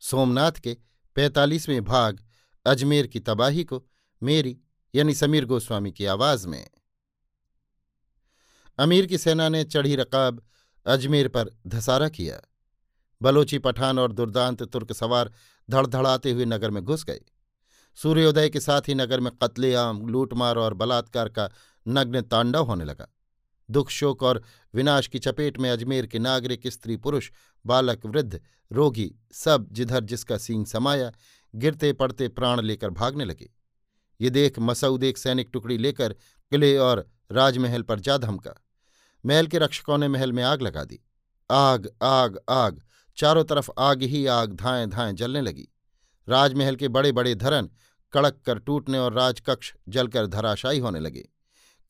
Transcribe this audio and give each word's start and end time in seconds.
सोमनाथ 0.00 0.52
के 0.52 0.76
पैंतालीसवें 1.14 1.84
भाग 1.84 2.24
अजमेर 2.66 3.06
की 3.06 3.20
तबाही 3.20 3.64
को 3.64 3.86
मेरी, 4.22 4.58
यानी 4.94 5.14
समीर 5.14 5.44
गोस्वामी 5.44 5.92
की 5.92 6.06
आवाज़ 6.06 6.48
में। 6.48 6.70
अमीर 8.78 9.06
की 9.06 9.18
सेना 9.18 9.48
ने 9.48 9.64
चढ़ी 9.64 9.96
रकाब 9.96 10.46
अजमेर 10.86 11.28
पर 11.28 11.56
धसारा 11.66 12.08
किया। 12.08 12.40
बलोची 13.22 13.58
पठान 13.58 13.98
और 13.98 14.12
दुर्दांत 14.12 14.62
तुर्क 14.62 14.92
सवार 14.92 15.32
धड़धड़ाते 15.70 16.30
हुए 16.30 16.44
नगर 16.44 16.70
में 16.70 16.84
घुस 16.84 17.04
गए। 17.04 17.20
सूर्योदय 17.94 18.48
के 18.48 18.60
साथ 18.60 18.80
ही 18.88 18.94
नगर 18.94 19.20
में 19.20 19.32
कत्लेआम, 19.32 20.08
लूटमार 20.08 20.56
और 20.56 20.74
बलात्कार 20.74 21.28
का 21.28 21.50
नग्न 21.88 22.22
तांडव 22.22 22.64
होने 22.64 22.84
लगा। 22.84 23.08
दुख, 23.70 23.90
शोक 23.90 24.22
और 24.22 24.42
विनाश 24.74 25.06
की 25.06 25.18
चपेट 25.18 25.58
में 25.58 25.70
अजमेर 25.70 26.06
के 26.06 26.18
नागरिक, 26.18 26.66
स्त्री, 26.66 26.96
पुरुष, 26.96 27.30
बालक, 27.66 28.06
वृद्ध, 28.06 28.40
रोगी 28.72 29.14
सब 29.32 29.68
जिधर 29.72 30.04
जिसका 30.04 30.38
सींग 30.38 30.66
समाया, 30.66 31.12
गिरते 31.54 31.92
पड़ते 31.92 32.28
प्राण 32.28 32.60
लेकर 32.60 32.90
भागने 32.90 33.24
लगे। 33.24 33.50
ये 34.20 34.30
देख 34.30 34.58
मसऊद 34.58 35.04
एक 35.04 35.18
सैनिक 35.18 35.50
टुकड़ी 35.52 35.78
लेकर 35.78 36.12
किले 36.50 36.76
और 36.76 37.10
राजमहल 37.32 37.82
पर 37.82 38.00
जा 38.00 38.18
धमका। 38.18 38.64
महल 39.26 39.46
के 39.46 39.58
रक्षकों 39.58 39.98
ने 39.98 40.08
महल 40.08 40.32
में 40.32 40.42
आग 40.42 40.62
लगा 40.62 40.84
दी। 40.84 41.00
आग 41.50 41.90
आग 42.02 42.38
आग, 42.48 42.82
चारों 43.16 43.44
तरफ़ 43.44 43.70
आग 43.78 44.02
ही 44.02 44.26
आग, 44.26 44.52
धाएँ 44.52 44.86
धाएँ 44.86 45.12
जलने 45.12 45.40
लगी। 45.40 45.68
राजमहल 46.28 46.76
के 46.76 46.88
बड़े 46.88 47.12
बड़े 47.12 47.34
धरन 47.34 47.70
कड़क 48.12 48.42
कर 48.46 48.58
टूटने 48.58 48.98
और 48.98 49.12
राजकक्ष 49.12 49.74
जलकर 49.88 50.26
धराशायी 50.26 50.78
होने 50.78 51.00
लगे। 51.00 51.28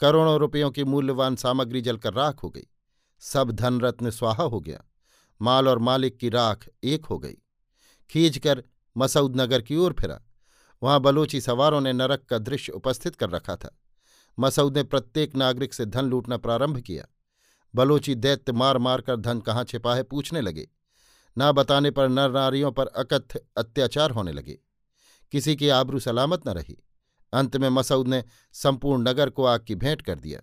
करोड़ों 0.01 0.39
रुपयों 0.39 0.71
की 0.71 0.85
मूल्यवान 0.85 1.37
सामग्री 1.37 1.81
जलकर 1.81 2.13
राख 2.13 2.43
हो 2.43 2.51
गई। 2.51 2.67
सब 3.21 3.51
धन 3.51 3.81
रत्न 3.81 4.11
स्वाहा 4.11 4.43
हो 4.43 4.61
गया। 4.61 4.85
माल 5.43 5.69
और 5.69 5.79
मालिक 5.79 6.19
की 6.19 6.29
राख 6.29 6.69
एक 6.85 7.07
हो 7.07 7.19
गई। 7.19 7.35
खींचकर 8.11 8.65
मसऊद 8.97 9.41
नगर 9.41 9.63
की 9.63 9.77
ओर 9.77 9.93
फिरा। 9.93 10.21
वहाँ 10.83 11.01
बलोची 11.01 11.41
सवारों 11.41 11.81
ने 11.81 11.93
नरक 11.93 12.25
का 12.25 12.39
दृश्य 12.39 12.73
उपस्थित 12.73 13.17
कर 13.17 13.31
रखा 13.31 13.57
था। 13.57 13.79
मसऊद 14.39 14.77
ने 14.77 14.83
प्रत्येक 14.83 15.37
नागरिक 15.37 15.75
से 15.75 15.87
धन 15.87 16.05
लूटना 16.05 16.37
प्रारंभ 16.37 16.81
किया। 16.81 17.07
बलोची 17.75 18.15
दैत्य 18.15 18.53
मार 18.53 18.79
मार 18.79 19.01
कर 19.01 19.17
धन 19.17 19.41
कहाँ 19.41 19.65
छिपा 19.65 19.95
है 19.95 20.03
पूछने 20.03 20.41
लगे। 20.41 20.71
ना 21.39 21.53
बताने 21.53 21.91
पर 21.91 22.09
नर 22.09 22.31
नारियों 22.31 22.73
पर 22.73 22.87
अकथ्य 22.87 23.41
अत्याचार 23.57 24.11
होने 24.11 24.33
लगे। 24.33 24.59
किसी 25.33 25.57
की 25.57 25.69
आबरू 25.69 25.99
सलामत 25.99 26.49
न 26.49 26.51
रही। 26.51 26.85
अंत 27.33 27.57
में 27.57 27.69
मसऊद 27.69 28.09
ने 28.09 28.25
संपूर्ण 28.53 29.09
नगर 29.09 29.31
को 29.31 29.45
आग 29.45 29.65
की 29.69 29.75
भेंट 29.75 30.03
कर 30.03 30.19
दिया। 30.19 30.41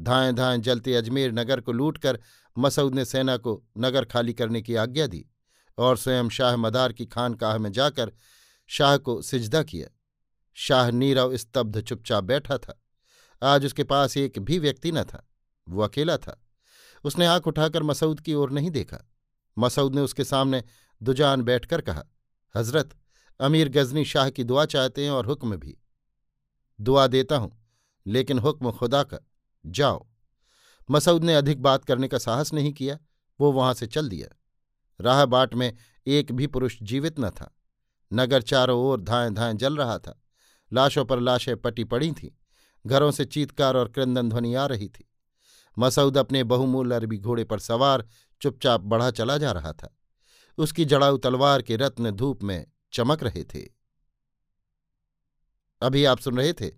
धाएँ 0.00 0.32
धाएँ 0.32 0.58
जलते 0.58 0.94
अजमेर 0.94 1.32
नगर 1.32 1.60
को 1.60 1.72
लूटकर 1.72 2.20
मसऊद 2.58 2.94
ने 2.94 3.04
सेना 3.04 3.36
को 3.36 3.64
नगर 3.78 4.04
खाली 4.04 4.32
करने 4.32 4.62
की 4.62 4.74
आज्ञा 4.74 5.06
दी 5.06 5.26
और 5.78 5.96
स्वयं 5.96 6.28
शाह 6.28 6.56
मदार 6.56 6.92
की 6.92 7.06
खानकाह 7.06 7.58
में 7.58 7.72
जाकर 7.72 8.12
शाह 8.66 8.96
को 8.96 9.22
सिजदा 9.22 9.62
किया। 9.62 9.88
शाह 10.54 10.90
नीरव 10.90 11.36
स्तब्ध 11.36 11.80
चुपचाप 11.80 12.24
बैठा 12.24 12.58
था। 12.58 12.82
आज 13.42 13.66
उसके 13.66 13.84
पास 13.84 14.16
एक 14.16 14.38
भी 14.38 14.58
व्यक्ति 14.58 14.92
न 14.92 15.04
था। 15.04 15.30
वो 15.68 15.82
अकेला 15.82 16.16
था। 16.16 16.44
उसने 17.04 17.26
आँख 17.26 17.46
उठाकर 17.46 17.82
मसऊद 17.82 18.20
की 18.20 18.34
ओर 18.34 18.50
नहीं 18.50 18.70
देखा। 18.70 19.10
मसऊद 19.58 19.94
ने 19.94 20.00
उसके 20.00 20.24
सामने 20.24 20.64
दुजान 21.02 21.42
बैठकर 21.42 21.80
कहा, 21.80 22.04
हज़रत, 22.56 22.96
अमीर 23.40 23.68
गजनी 23.68 24.04
शाह 24.04 24.30
की 24.30 24.44
दुआ 24.44 24.64
चाहते 24.64 25.04
हैं 25.04 25.10
और 25.10 25.26
हुक्म 25.26 25.56
भी। 25.56 25.81
दुआ 26.80 27.06
देता 27.06 27.36
हूँ, 27.36 27.66
लेकिन 28.06 28.38
हुक्म 28.38 28.70
खुदा 28.70 29.02
का। 29.02 29.18
जाओ। 29.66 30.06
मसऊद 30.90 31.24
ने 31.24 31.34
अधिक 31.34 31.62
बात 31.62 31.84
करने 31.84 32.08
का 32.08 32.18
साहस 32.18 32.52
नहीं 32.52 32.72
किया, 32.72 32.98
वो 33.40 33.52
वहाँ 33.52 33.74
से 33.74 33.86
चल 33.86 34.08
दिया। 34.08 34.36
राह 35.00 35.24
बाट 35.24 35.54
में 35.54 35.76
एक 36.06 36.32
भी 36.32 36.46
पुरुष 36.46 36.78
जीवित 36.82 37.20
न 37.20 37.30
था। 37.30 37.56
नगर 38.12 38.42
चारों 38.42 38.80
ओर 38.80 39.00
धाएँ 39.00 39.30
धाएँ 39.30 39.54
जल 39.54 39.76
रहा 39.76 39.98
था। 39.98 40.22
लाशों 40.72 41.04
पर 41.04 41.20
लाशें 41.20 41.56
पटी 41.56 41.84
पड़ी 41.84 42.12
थीं। 42.12 42.30
घरों 42.86 43.10
से 43.10 43.24
चीतकार 43.24 43.76
और 43.76 43.88
क्रंदन 43.88 44.28
ध्वनि 44.28 44.54
आ 44.54 44.66
रही 44.66 44.88
थी। 44.88 45.08
मसऊद 45.78 46.18
अपने 46.18 46.44
बहुमूल्य 46.44 46.94
अरबी 46.94 47.18
घोड़े 47.18 47.44
पर 47.44 47.58
सवार, 47.58 48.08
चुपचाप 48.40 48.80
बढ़ा 48.80 49.10
चला 49.10 49.38
जा 49.38 49.52
रहा 49.52 49.72
था। 49.72 49.98
उसकी 50.58 50.84
जड़ाऊ 50.84 51.16
तलवार 51.16 51.62
के 51.62 51.76
रत्न 51.76 52.10
धूप 52.10 52.42
में 52.42 52.66
चमक 52.92 53.22
रहे 53.22 53.44
थे। 53.44 53.81
अभी 55.82 56.04
आप 56.04 56.18
सुन 56.18 56.36
रहे 56.36 56.52
थे 56.52 56.70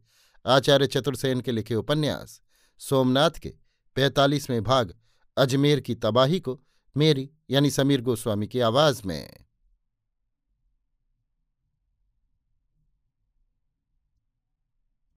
आचार्य 0.47 0.87
चतुर्सेन 0.87 1.41
के 1.41 1.53
लिखे 1.53 1.75
उपन्यास, 1.75 2.41
सोमनाथ 2.79 3.31
के 3.31 3.55
पैंतालीसवें 3.95 4.65
भाग 4.65 4.95
अजमेर 5.37 5.81
की 5.81 5.95
तबाही 5.95 6.41
को 6.41 6.61
मेरी 6.97 7.31
यानी 7.51 7.71
समीर 7.71 8.01
गोस्वामी 8.01 8.47
की 8.47 8.61
आवाज़ 8.61 9.03
में। 9.07 9.44